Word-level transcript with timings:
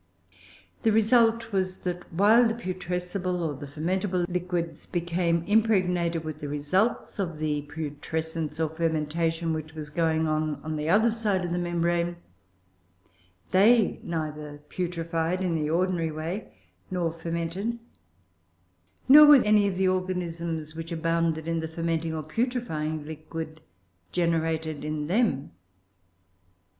The 0.81 0.91
result 0.91 1.51
was, 1.51 1.77
that 1.81 2.11
while 2.11 2.47
the 2.47 2.55
putrescible 2.55 3.39
or 3.43 3.53
the 3.53 3.67
fermentable 3.67 4.25
liquids 4.27 4.87
became 4.87 5.43
impregnated 5.43 6.23
with 6.23 6.39
the 6.39 6.47
results 6.47 7.19
of 7.19 7.37
the 7.37 7.61
putrescence 7.67 8.59
or 8.59 8.69
fermentation 8.69 9.53
which 9.53 9.75
was 9.75 9.91
going 9.91 10.27
on 10.27 10.59
on 10.63 10.75
the 10.75 10.89
other 10.89 11.11
side 11.11 11.45
of 11.45 11.51
the 11.51 11.59
membrane, 11.59 12.15
they 13.51 13.99
neither 14.01 14.57
putrefied 14.69 15.39
(in 15.39 15.53
the 15.53 15.69
ordinary 15.69 16.09
way) 16.09 16.51
nor 16.89 17.11
fermented; 17.11 17.77
nor 19.07 19.27
were 19.27 19.43
any 19.45 19.67
of 19.67 19.77
the 19.77 19.87
organisms 19.87 20.75
which 20.75 20.91
abounded 20.91 21.47
in 21.47 21.59
the 21.59 21.67
fermenting 21.67 22.15
or 22.15 22.23
putrefying 22.23 23.05
liquid 23.05 23.61
generated 24.11 24.83
in 24.83 25.05
them. 25.05 25.51